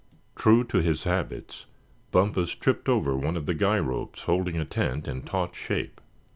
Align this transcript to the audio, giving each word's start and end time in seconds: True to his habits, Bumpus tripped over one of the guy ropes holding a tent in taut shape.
True 0.35 0.63
to 0.63 0.79
his 0.79 1.03
habits, 1.03 1.67
Bumpus 2.09 2.55
tripped 2.55 2.89
over 2.89 3.15
one 3.15 3.37
of 3.37 3.45
the 3.45 3.53
guy 3.53 3.77
ropes 3.77 4.23
holding 4.23 4.57
a 4.57 4.65
tent 4.65 5.07
in 5.07 5.21
taut 5.21 5.55
shape. 5.55 6.01